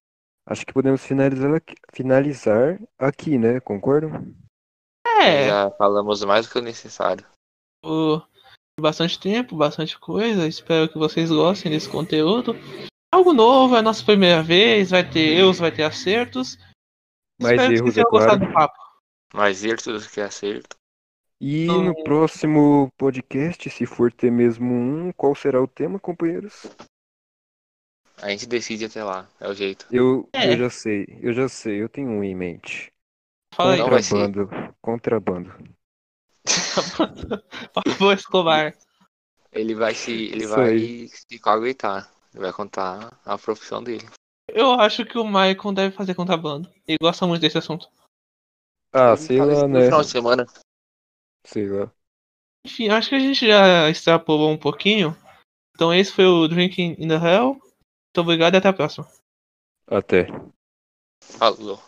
[0.47, 3.59] acho que podemos finalizar aqui, finalizar aqui, né?
[3.59, 4.33] Concordam?
[5.19, 7.25] É, Já falamos mais do que o necessário.
[7.85, 8.21] o-
[8.79, 10.47] bastante tempo, bastante coisa.
[10.47, 12.55] Espero que vocês gostem desse conteúdo.
[13.13, 16.57] Algo novo, é a nossa primeira vez, vai ter erros, vai ter acertos.
[17.39, 18.25] Mais Espero que erros, vocês tenham é claro.
[18.25, 18.79] gostado do papo.
[19.35, 20.75] Mais erro do que acerto.
[21.43, 26.67] E Então- no próximo podcast, se for ter mesmo um, qual será o tema, companheiros?
[28.21, 29.87] A gente decide até lá, é o jeito.
[29.91, 30.53] Eu, É.
[30.53, 32.93] eu já sei, eu já sei, eu tenho um em mente.
[33.55, 34.11] Fala aí, vai ser.
[34.15, 35.75] Contrabando, contrabando.
[37.73, 38.75] Pablo Escobar.
[39.51, 40.11] Ele vai se.
[40.11, 41.07] Ele Isso vai aí.
[41.09, 41.25] se.
[42.33, 44.07] Ele vai contar a profissão dele.
[44.47, 46.71] Eu acho que o Maicon deve fazer contrabando.
[46.87, 47.89] Ele gosta muito desse assunto.
[48.93, 49.85] Ah, sei lá, no né?
[49.85, 50.45] final de semana.
[51.43, 51.91] Sei lá.
[52.65, 55.15] Enfim, acho que a gente já extrapolou um pouquinho.
[55.75, 57.53] Então esse foi o Drinking in the Hell.
[57.53, 59.07] Muito obrigado e até a próxima.
[59.87, 60.27] Até.
[61.23, 61.81] Falou.